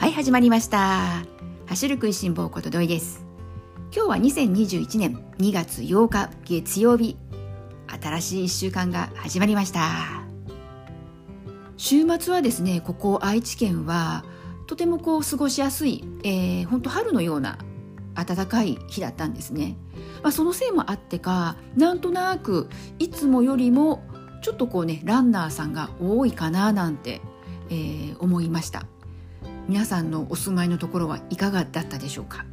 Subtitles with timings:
[0.00, 1.26] はい始まりました。
[1.66, 3.22] 走る食いしん坊ことどいです。
[3.94, 7.18] 今日は2021年2月8日月曜日。
[8.02, 10.22] 新しい1週間が始まりました。
[11.76, 14.24] 週末はですねここ愛知県は
[14.66, 17.58] とてもこう過ごしやすい、えー、本当春のような
[18.14, 19.76] 暖かい日だったんですね、
[20.22, 24.02] まあ、そのせいもあってかなんとなくいつもよりも
[24.40, 27.20] ちょっとこうねランナーさんが多いかななんて、
[27.68, 28.86] えー、思いました。
[29.70, 32.44] 皆さんのお住まいのところはいかがだったでしょうか？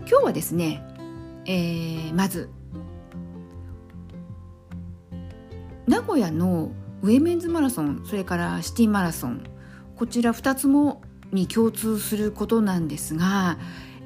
[0.00, 0.82] 今日はですね、
[1.46, 2.50] えー、まず
[5.86, 6.72] 名古屋の
[7.02, 9.44] ウェメンズマラソンそれからシティマラソン
[9.94, 13.56] こちら2つもに共通することなんですが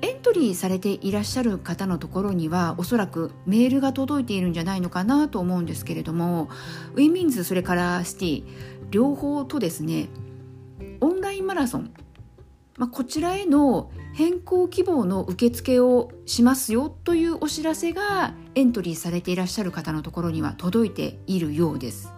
[0.02, 6.49] エントリーされていらっしゃる方のところにはおそらくメールが届いているんじゃないのかなと思うんですけれども
[6.95, 8.45] ウィメンズそれからシティ
[8.91, 10.09] 両方とですね
[11.01, 11.93] オンラインマラソン、
[12.77, 22.13] まあ、こちらへの変更希望の受付をしますよというお知らせがエントリーされていらっしゃる方のところには届いているようです。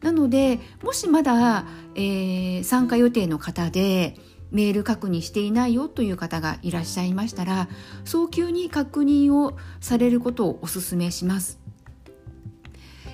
[0.00, 1.66] なのでもしまだ、
[1.96, 4.14] えー、参加予定の方で
[4.52, 7.68] メール確認していないよという方がいらっしゃいましたら
[8.04, 11.58] 早急に確認をされることをお勧めします。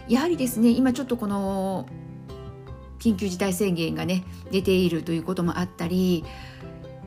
[0.09, 1.87] やはりですね今ちょっとこの
[3.05, 6.25] 緊急事態宣言がね出ているということもあったり、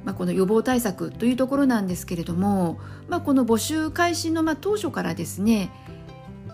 [0.05, 5.71] まあ、この予防対策というところなんですけれども、まあ、この募集開始のま当初からですね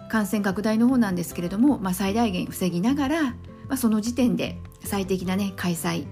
[0.10, 3.36] 感染拡大の方なんですけれども、まあ、最大限防ぎながら、ま
[3.72, 6.06] あ、その時点で最適なね開催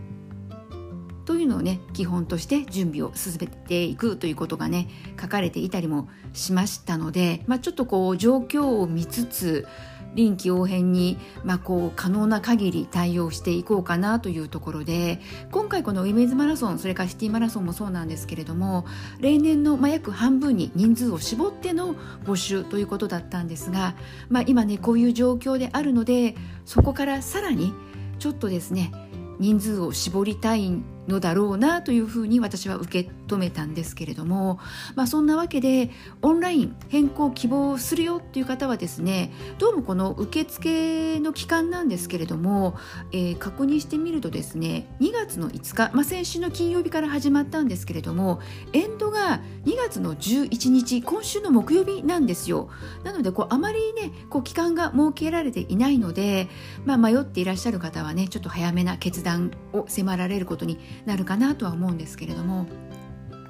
[1.26, 4.90] というのをね基本として準備を進めていくということがね
[5.22, 9.68] 書かれていたりもしましたので、まあ、ちょっとこう状況を見つつ
[10.16, 18.86] 臨機応変に、まあ、こう可能な限り対応していこうかなというところで今回このウィメンズマラソンそれからシティマラソンもそうなんですけれども
[19.20, 21.96] 例年のまあ約半分に人数を絞っての
[22.26, 23.96] 募集ということだったんですが、
[24.30, 26.36] まあ、今ねこういう状況であるので
[26.66, 27.74] そこからさらに
[28.20, 28.92] ちょっとですね
[29.40, 30.72] 人数を絞りたい
[31.08, 34.60] のだろうなというふうに私は受け止めたんですけれども、
[34.96, 35.90] まあ、そんなわけで
[36.22, 42.76] オンライン変更希望するよっていう方はですねどうもこの受付の期間なんですけれども、
[43.12, 48.40] えー、確認してみるとですね2月の5日、まあ、先週の金曜日から始まったんですけれども
[48.74, 52.70] エンドが2月の11日今週の木曜日なんですよ。
[53.04, 56.48] なのでこうあまりねこう期間が設けられていないので、
[56.86, 62.68] まあ、迷っていらっしゃる方はねちょっと早めな決断を迫られることになるかなとは思うんですけれども、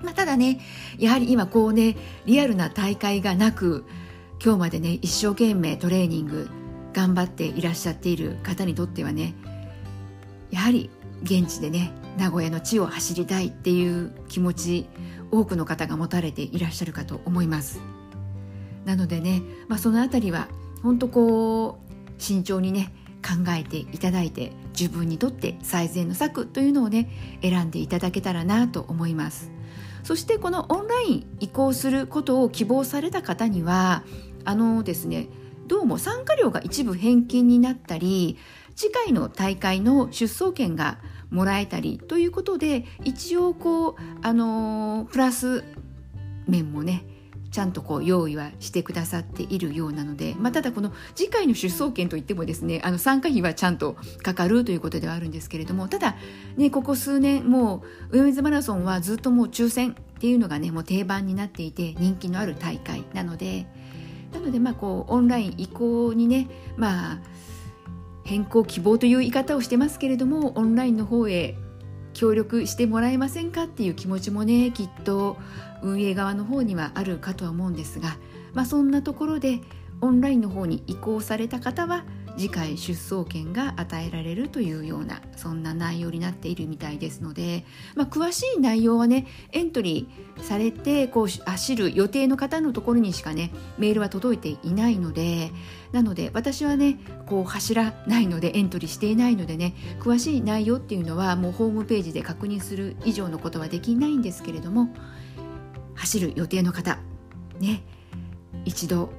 [0.04, 0.60] まあ、ただね
[0.98, 3.86] やはり今こうねリアルな大会がなく
[4.44, 6.50] 今日までね一生懸命トレーニング
[6.94, 9.36] 頑張っていらっしゃっている方にとってはね
[10.50, 10.90] やはり
[11.24, 14.88] 現地でね名古屋の地を走りたいっていう気持ち
[15.32, 17.80] 多くの方が持たれていらっしゃるかと思います。
[18.86, 20.48] なのでね、まあ、その辺りは
[20.84, 22.92] 本当こう慎重にね
[23.24, 27.08] 考えていただいて自分にとって最善の策というのをね
[27.44, 29.52] 選んでいただけたらなと思います。
[30.04, 34.04] そしてこのオンライン移行することを希望された方には
[34.44, 35.28] あのですね
[35.68, 38.40] どうも参加料が一部返金になったり
[38.76, 40.98] 次回の大会の出走権が
[41.30, 45.64] もらえたりということで一応こうあのプラス
[46.48, 47.06] 面もね
[47.52, 56.16] ちゃんとこう用意はしてくださっているようなので、まあ、ただこの次回の出走権といってもですねあの参加費はちゃんとかかるということではあるんですけれどもただ、
[56.56, 63.68] ね、ここ数年もうウェメズマラソンはずっともう抽選っていうのがねもう定番になっていて人気のある大会なので
[64.34, 66.48] なのでまあこうオンライン移行にね
[66.78, 67.20] まあ
[68.24, 71.58] 変更希望という言い方をしてますけれどもオンラインの方へ
[72.14, 75.38] 協力してもらえませんかっていう気持ちもねきっと
[75.82, 78.18] 運営側の方にはあるかとは思うんですが、
[78.54, 79.62] まあ、そんなところで
[80.02, 82.06] オンラインの方に移行された方は
[82.38, 95.52] 次回出走権が与えられるというようなそんな内容になっているみたいですので、まあ、詳しい内容はねエントリーされてこう走る予定の方のところにしかねメールは届いていないので
[95.92, 104.90] なので私はねこう走らないのでエントリーしていないのでね詳しい内容っていうのはもうホームページで確認する以上のことはできないんですけれども
[105.96, 106.98] 走る予定の方
[107.60, 107.84] ね
[108.66, 109.10] 一度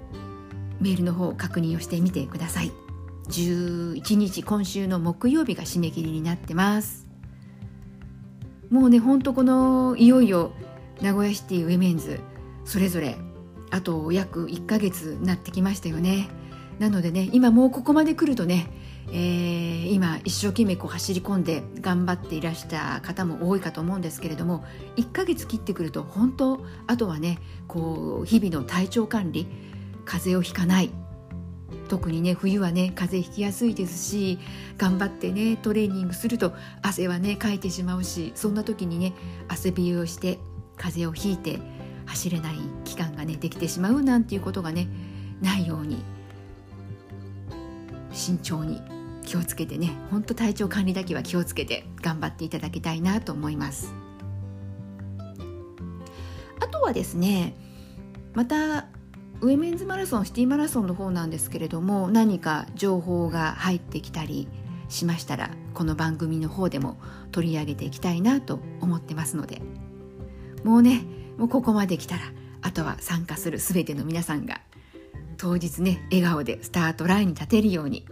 [0.80, 2.81] メールの方確認をしてみてください。
[3.28, 7.06] 11日今週の木曜日が締め切りになってます。
[8.70, 10.52] もうねほんとこのいよいよ
[11.00, 12.20] 名古屋シティウェメンズ
[12.64, 13.16] それぞれ
[13.70, 16.28] あと約1ヶ月なってきましたよね。
[16.78, 18.66] なのでね今もうここまで来るとね
[19.10, 24.64] えー、今一生懸命こう走り込んで頑張っていらした方も多いかと思うんですけれども
[24.96, 29.46] 1ヶ月切ってくると本当あとはねこう日々の体調管理
[30.04, 30.90] 風邪をひかない
[31.88, 34.38] 特にね冬はね風邪ひきやすいですし
[34.78, 39.12] 頑張ってねトレーニングすると汗はねかいてしまうしそんな時にね
[39.48, 40.38] 汗びをして
[40.76, 41.60] 風邪をひいて
[42.06, 44.88] 走れない期間がねできてしまうなんていうことがね
[45.40, 46.02] ないように
[48.12, 48.80] 慎重に
[49.24, 53.94] 気をつけてねほんと体調管理だけは気をつけて頑張っていただきたいなと思います。
[56.60, 57.54] あとはですね
[58.34, 58.86] また
[59.42, 64.46] ウェメンズマラソンシティマラソンの方なんですけれども何か情報が入ってきたり
[64.88, 66.96] しましたらこの番組の方でも
[67.32, 69.60] 取り上げていきたいなと思ってますので
[70.62, 71.04] もうね
[71.38, 72.22] もうここまで来たら
[72.60, 74.60] あとは参加する全ての皆さんが
[75.38, 78.06] 当日ね笑顔でスタートラインに立てるように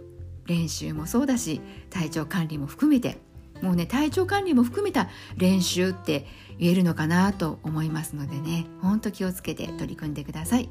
[0.47, 3.19] 練習もそうだし体調管理も含めて
[3.61, 5.07] もうね体調管理も含めた
[5.37, 6.25] 練習って
[6.59, 10.69] 言えるのかなと思いますのでねほんと気をつけて取り組んでください。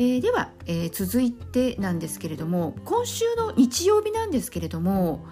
[0.00, 5.26] えー、では、えー、続いてなんですけれども今週の日曜日なんですけれども、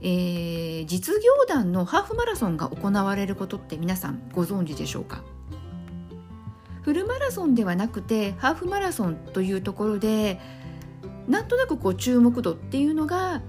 [0.00, 5.22] えー、実業団のハーフマラソンが行われることって皆さんご存知でしょうか？
[6.80, 10.40] フルマラソンではなくてハーフマラソンというところで
[11.28, 13.42] なんとなくこう注目度っていうのが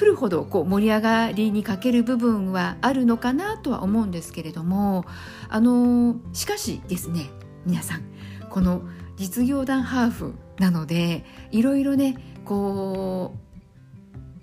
[0.00, 5.04] 降るほどこう盛り上がりに欠ける部分はあるのかなとは思うんですけれども
[5.48, 7.30] あのしかしですね
[7.66, 8.04] 皆さん
[8.48, 8.82] この
[9.18, 13.34] 実業団ハーフなのでいろいろねこ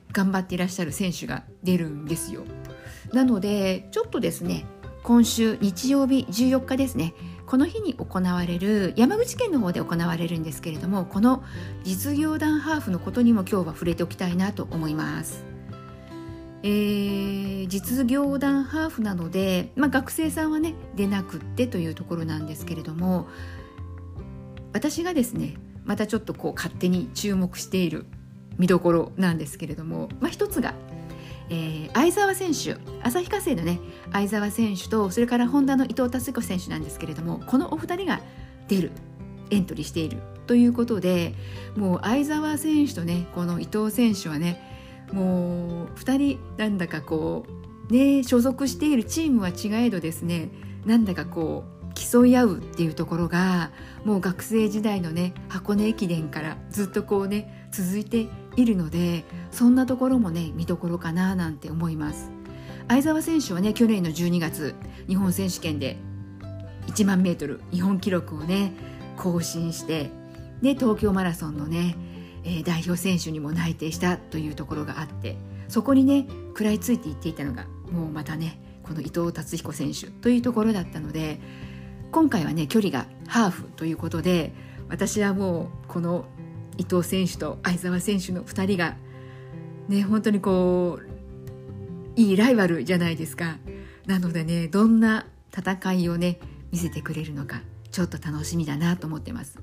[0.10, 2.44] う頑張っていらっしゃる選手が出るんですよ
[3.14, 4.66] なのでちょっとですね
[5.04, 7.14] 今週日曜日14日ですね
[7.46, 11.44] この日に行われる山口県の方で行われるんですけれどもこの
[11.84, 15.46] 実業団ハーフのことにも今日は触れておきたいなと思います。
[16.64, 23.28] えー、実業団ハーフなので、まあ、学生さんはね出なくってというところなんですけれども
[24.76, 25.56] 私がですね
[25.86, 28.06] またちょっとこう勝手に注目している
[28.58, 30.74] 見どころなんですけれども、まあ、一つが、
[31.50, 33.80] えー、相澤選手旭化成のね
[34.12, 38.20] 相澤選手とそれからホンダの伊藤達彦選手なんですけれどもこのお二人が
[38.68, 38.92] 出る
[39.50, 41.36] エントリーしているということで
[41.78, 44.62] もう相澤選手とねこの伊藤選手はね
[45.14, 47.46] もう2人なんだかこ
[47.90, 50.50] うね所属しているチームは違えどですね
[50.86, 53.72] なんだかこう競い合うっていうところが
[54.04, 62.32] もう学生時代のね箱根駅伝からずっとこうね続いているのでそんなところもね見どころかななんて思います。
[62.88, 64.76] 相澤選手はね去年の12月
[65.08, 65.98] 日本選手権で
[66.88, 68.74] 1万メートル日本記録をね
[69.18, 70.12] 更新して
[70.62, 71.96] で東京マラソンのね、
[72.44, 75.36] えー、代表選手にも内定したというところがあって
[75.68, 81.40] そこにね食らいついていっていたのがもうまたねこの伊藤達彦選手というところだったので
[82.16, 84.54] 今回はね距離がハーフということで
[84.88, 86.24] 私はもうこの
[86.78, 88.96] 伊藤選手と相澤選手の2人が
[89.90, 93.58] ね本当にこういいライバルじゃないですか。
[94.06, 96.40] なのでねどんな戦いをね
[96.72, 97.60] 見せてくれるのか
[97.92, 99.60] ちょっと楽しみだなと思ってます。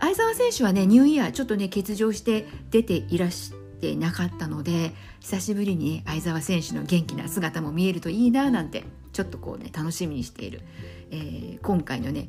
[0.00, 8.82] 相澤選手はねニューイヤーちょっとね欠場して出ていらしてなかったので久しぶりにね相澤選手の元気な姿も見えるといいななんて
[9.12, 10.62] ちょっとこうね楽しみにしている。
[11.10, 12.28] えー、今回のね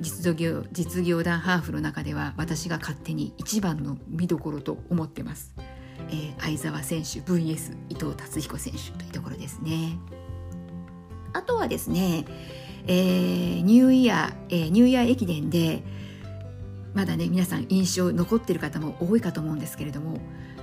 [0.00, 5.54] 実業実業団ハーフの中では私が勝手に一番の見どころと思ってます、
[6.08, 9.98] えー、相澤選手 VS 伊藤達彦選手というところですね。
[11.32, 12.24] あとはですね、
[12.86, 15.82] えー、ニューイヤー、えー、ニューイヤー駅伝で
[16.94, 20.18] まだね皆さん印象残ってる方も多いかと思うんですけれども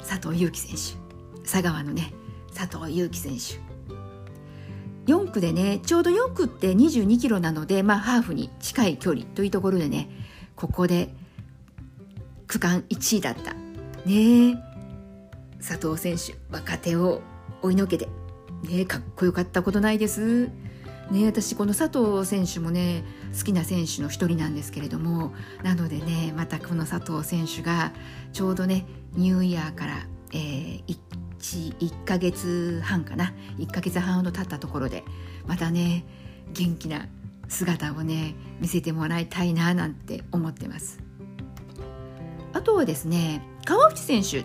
[0.08, 2.14] 佐藤悠基選手佐川のね
[2.54, 3.67] 佐藤悠基選手
[5.08, 10.10] 4区でねちょうど4区って22キロなので、まあ、ハーフに近い距離というところでね
[10.56, 11.10] ここで
[12.46, 13.54] 区間1位だった。
[14.06, 14.64] ね
[15.58, 17.22] 佐藤選手若手を
[17.62, 18.08] 追いのけて。
[18.64, 20.50] ねかっこよかったことないです？
[21.12, 23.04] ね私この佐藤選手もね
[23.38, 25.34] 好きな選手の一人なんですけれども。
[25.64, 27.92] なのでねまたこの佐藤選手が
[28.34, 30.98] ちょうどねニューイヤーから、えー、
[31.40, 33.34] 1ヶ月半かな。
[33.58, 35.04] 1ヶ月半ほど経ったところで
[35.46, 36.06] またね
[36.54, 37.08] 元気な
[37.48, 41.00] 姿をね見せてもらいたいななんて思ってます。
[42.54, 44.44] あとはですね川内選手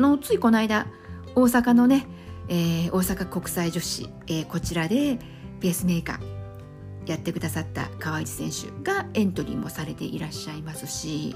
[0.00, 0.86] のついこの間
[1.34, 2.06] 大阪のね、
[2.48, 5.18] えー、大阪国際女子、えー、こちらで
[5.60, 11.34] ペースメーカーやってくださった川内選手がエントリーもされていらっしゃいますし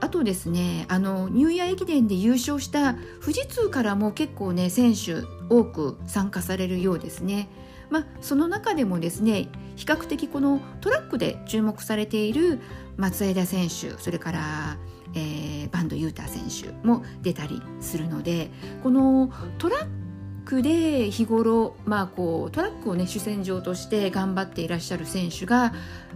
[0.00, 7.48] あとですねあのニューイヤー駅伝で優勝した富士通からも結構ね選手多く参加されるようですね。
[7.88, 12.58] まあ、その中でもですね比較的このトラックで注目されている
[12.96, 14.76] 松枝選手それから、
[15.14, 18.50] えー、バンドユータ選手も出たりするので
[18.82, 20.05] このトラッ
[20.46, 25.74] クで日頃、まあ、こうトラックを、ね、主戦場として頑張っていらっしゃる選手が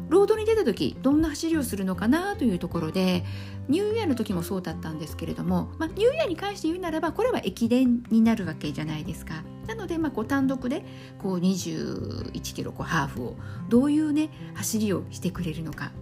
[0.08, 3.24] ロードに出た時どんな走りをするのかなというところで
[3.68, 9.42] ニューイヤーの時もそうだったんですけれども、まあ、ニューイヤーに関して言うならばこれは駅伝になるわけじゃないですか。
[9.66, 10.84] なので、まあ、こう単独で
[11.20, 13.36] こう21キロこうハーフを
[13.68, 15.92] どういう、ね、走りをしてくれるのか、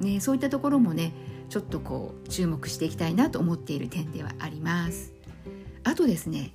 [0.00, 1.12] ね、そういったところもね
[1.50, 5.12] ちょっとこう注目していきたいなと思っている点ではあります。
[5.84, 6.52] あとですね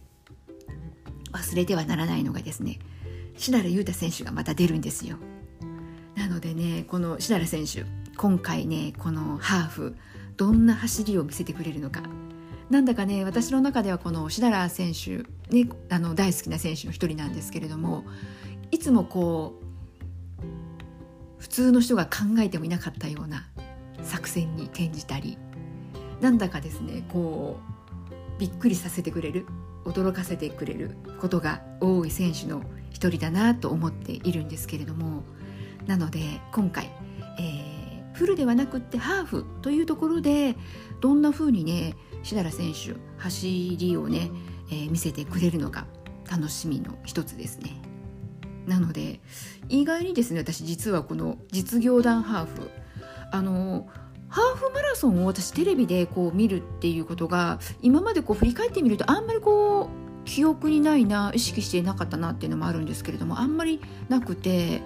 [1.33, 2.79] 忘れてはならないのがですね
[3.37, 5.17] 志良優太選手がまた出るんですよ。
[6.15, 7.83] なのでねこの志良選手
[8.15, 9.95] 今回ねこのハーフ
[10.37, 12.03] どんな走りを見せてくれるのか。
[12.69, 15.23] なんだかね私の中ではこの志良選手、
[15.53, 18.03] ね、あの大好きな選手の一人なんですけれども
[18.71, 20.43] いつもこう
[21.39, 23.45] 普通の人が考えてもいなかったような
[24.01, 25.37] 作戦に転じたり
[26.21, 27.59] なんだかですねこ
[28.37, 29.45] うびっくりさせてくれる。
[29.85, 35.23] 驚かせてくれることが多い選手の一人だなと思っているんですけれども
[35.87, 36.19] なので
[36.53, 36.89] 今回、
[37.39, 40.55] えー、フルではなくってハーフというところで
[41.01, 44.31] どんな風にね志田選手走りをね、
[44.69, 45.85] えー、見せてくれるのか
[46.29, 47.81] 楽しみの一つですね。
[48.65, 49.19] なので
[49.67, 52.69] 意外にですね私実はこの実業団ハーフ
[53.31, 53.89] あの
[54.33, 64.81] ハーフマラソンを私テレビでこう見るっていうことが今までこう振り返ってみるとあんまりこう記憶にないな意識してなかったなっていうのもあるんですけれどもあんまりなくて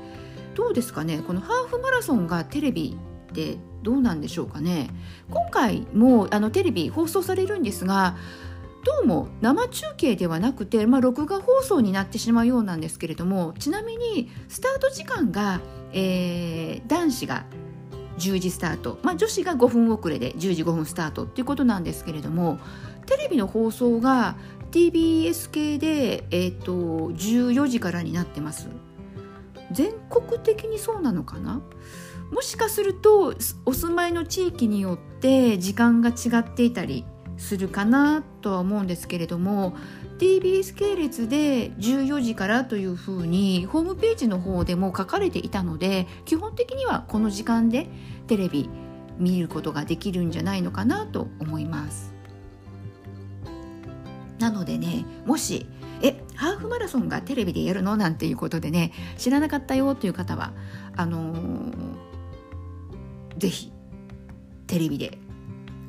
[0.53, 2.97] どうですかねこのハーフマラソンがテレビ
[3.31, 4.89] ってどうなんでしょうかね。
[5.29, 8.17] 今回もあのテレビ放送されるんですが
[8.83, 15.61] どうも生中継ではなくて、まあ、録画放送になってしまうようなんですけれどもちなみにスタート時間が、
[15.93, 17.45] えー、男子が
[18.17, 22.59] 10時スタート、まあ、女子が5分遅れで10時5分スタートっていうことなんですけれども
[23.05, 24.35] テレビの放送が
[24.71, 28.67] TBS 系で、えーと、14時からになってます。
[29.71, 31.61] 全国的にそうなのかな？
[32.31, 33.33] もしかすると
[33.65, 37.05] お住まいの地域によって時間が違っていたり
[37.37, 39.75] するかなとは思うんですけれども
[40.17, 47.87] TBS 系列で14時からというふうにホームページの方でも書かれていたので基本的にはこの時間で
[48.27, 48.69] テレビ
[49.17, 52.13] 見ることができるんじゃないのかなと思います。
[54.39, 55.65] なのでねもし
[56.01, 57.97] えハーフマラソンがテレビでやるの？
[57.97, 60.53] なんていうことでね知らなかったよという方は
[60.95, 61.71] あのー、
[63.37, 63.71] ぜひ
[64.67, 65.17] テレビで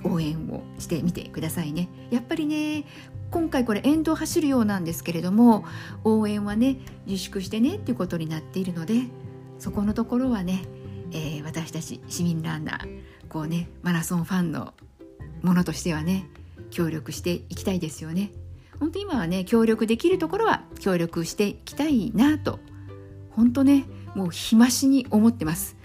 [0.05, 1.89] 応援をしてみてくださいね。
[2.11, 2.87] やっぱりね
[3.31, 5.65] 今回これ沿道走るようなんですけれども
[6.05, 9.03] 応援はね自粛してねっていうことになっているので
[9.59, 10.63] そこのところはね、
[11.13, 14.73] えー、私たち市民ランナーこうねマラソンファンの
[15.43, 16.27] ものとしてはね
[16.71, 18.31] 協力していきたいですよね。
[18.79, 22.61] 本当今はね協力できるところは協力していきたいなと
[23.31, 25.77] 本当ねもう日増しに思ってます。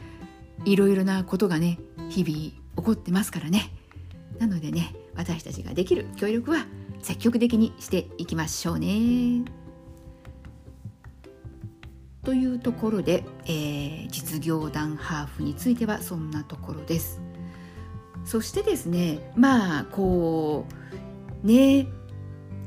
[0.65, 3.71] いろいろなことがね日々起こってますからね。
[4.39, 6.65] なのでね私たちができる協力は
[7.03, 9.43] 積極的にしていきましょうね。
[12.23, 17.21] というところで、えー、実業団ハーフについてはそんなところです。
[18.23, 20.65] そしてですねまあこ
[21.43, 21.87] うね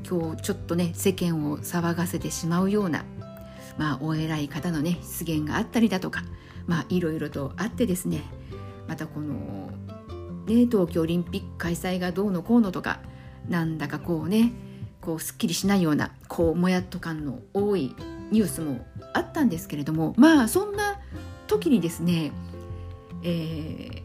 [0.06, 3.06] 今日ちょっとね世間を騒がせてしまうような
[3.78, 6.22] まあお偉い方のね出現があったりだとか
[6.66, 8.22] まあいろいろとあってですね
[8.86, 9.70] またこの
[10.46, 13.00] ね東京オリンピック開催がどうのこうのとか
[13.48, 14.52] なんだかこうね
[15.00, 17.94] こうすっきりしないようなこうもやっと感の多い
[18.30, 21.00] ニュースもあったんですけれどもまあそんな
[21.46, 22.32] 時にですね、
[23.22, 24.02] え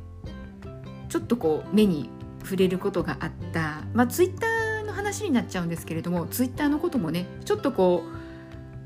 [0.64, 2.10] ー、ちょっとこう目に
[2.44, 8.04] 触れることがあった、まあ、ツイッターの話になっちゃうんですけれどもツイッターのこともねちょっとこ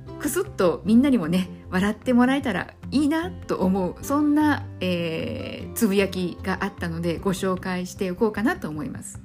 [0.10, 9.25] うくすっとみんなにもね笑ってもらえたらいいなと思うそんな、えー、つぶやきがあったのでご紹介しておこうかなと思います。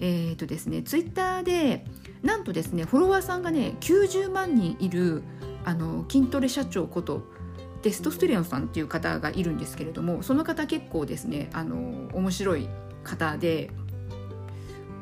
[0.00, 1.84] えーとですね、ツイッターで
[2.22, 5.22] なんとですねフォロワーさんがね90万人いる
[5.64, 7.22] あの筋トレ社長こと
[7.82, 12.68] テストステレオンさんっていう方がいるんですけれどもその方結構ですねあの面白い
[13.04, 13.70] 方で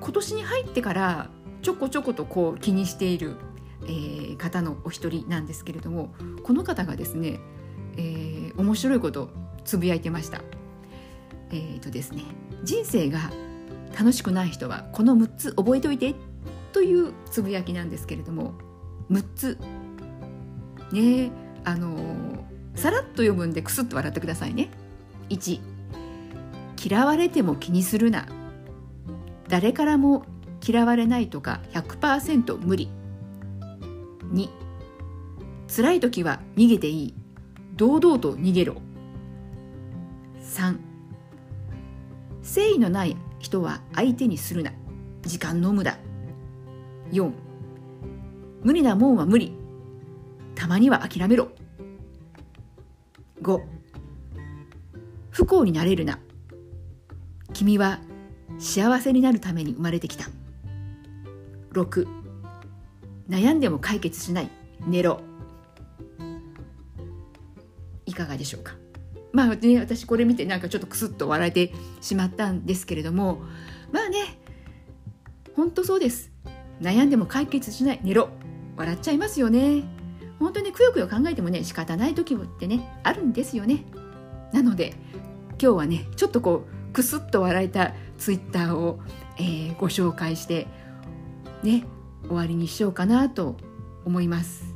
[0.01, 1.31] 今年に入ってから
[1.63, 3.37] ちょこちょことこう気にしている、
[3.85, 6.15] えー、方のお一人なんですけれども
[6.45, 7.41] この方がですね、
[7.97, 9.31] えー、面白いこと
[9.65, 10.41] つぶやいてました。
[11.51, 12.23] えーとですね
[12.63, 13.31] 人生が
[13.99, 16.15] 楽しくない人はこの6つ覚えておいて
[16.73, 18.55] というつぶやきなんですけれども
[19.11, 19.59] 6つ。
[20.93, 21.31] ね
[21.65, 21.97] あの
[22.77, 24.71] さらっと読むんでクスッと笑ってくださいね。
[25.31, 25.61] 1
[26.89, 28.27] 嫌われても気にするな。
[29.49, 30.25] 誰からも
[30.67, 32.89] 嫌われないとか100%無理。
[34.33, 34.49] 2
[35.75, 37.15] 辛い時は逃げていい。
[37.75, 38.77] 堂々と逃げろ。
[40.43, 40.79] 3
[42.43, 43.17] 誠意のない
[43.49, 44.73] 人は相手にするな。
[45.23, 45.97] 時間の無駄。
[47.13, 47.33] 4
[48.63, 49.55] 無理なもんは無理。
[50.55, 51.49] たまには諦めろ。
[53.41, 53.63] 5
[55.31, 56.19] 不幸になれるな。
[57.55, 58.01] 君は
[58.59, 60.27] 幸せになるために生まれてきた。
[61.73, 62.07] 6
[63.31, 64.51] 悩んでも解決しない。
[64.87, 65.23] 寝ろ。
[68.05, 68.75] いかがでしょうか？
[69.33, 73.43] まあね私これ見てなんかちょっとクスッと笑えてしまったんですけれども
[73.93, 74.39] まあね
[75.55, 76.31] 本当そうです。
[76.81, 78.01] 悩んでも解決しない。
[78.05, 78.29] 寝ろ。
[78.77, 79.83] 笑っちゃいますよね。
[80.39, 83.85] 本当にくよくよ考えてもね仕方ない時ってねあるんですよね。
[84.53, 84.95] なので
[85.61, 89.01] 今日はねちょっとこうクスッと笑えたツイッターを、
[89.37, 90.69] えー、ご紹介して
[91.65, 91.85] ね
[92.29, 93.57] 終わりにしようかなと
[94.05, 94.75] 思います。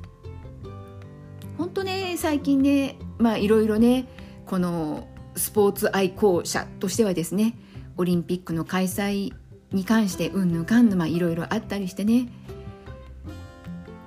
[1.57, 4.09] 本当ね最近ねまあいろいろね
[4.53, 7.55] このスポーツ愛好者としてはですね
[7.97, 9.33] オリンピックの開催
[9.71, 12.29] に関してうんぬかんぬまいろいろあったりしてね。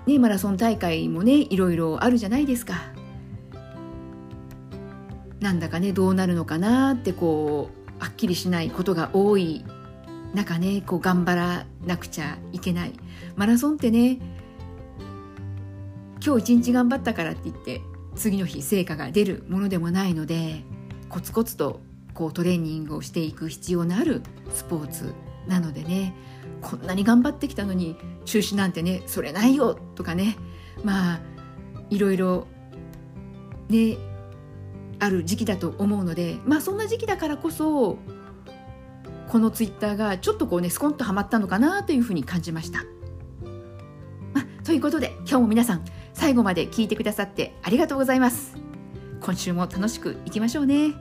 [0.05, 2.75] ねマラソン大会もねいろいろあるじゃないですか。
[5.39, 9.65] なんだかねどうなるのかなってこうはっきりしないことが多い
[10.35, 12.93] 中ねこう頑張らなくちゃいけない。
[13.35, 14.19] マラソンってね
[16.23, 17.81] 今日一日頑張ったからって言って
[18.15, 20.63] 次の日成果が出るものでもないので
[21.09, 21.81] コツコツと
[22.13, 24.21] こうトレーニングをしていく必要のある
[24.53, 25.13] スポーツ
[25.47, 26.15] なのでね
[26.61, 30.37] こんなに頑張ってきたのに中止なんてねそれないよとかね
[30.83, 31.19] まあ
[31.89, 32.47] いろいろ
[33.69, 33.97] ね
[34.99, 37.97] ある時期だと思うのでまあそんな時期だからこそ
[39.27, 42.83] このツイッターがちょっとこうねスコンとはまったのかなというふうに感じました。
[44.33, 48.57] まあ、ということで今日も皆さん最後まで聞いてくださってありがとうございます。
[49.21, 50.93] 今週も楽しくいきましょうね。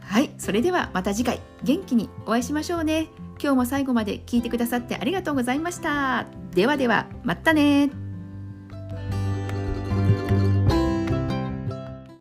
[0.00, 3.08] はい、それではまた次回元気にお会いしましょうね。
[3.40, 6.26] 今日も最後まで聞いてくださってありがとうございました。
[6.54, 7.90] ではでは、またね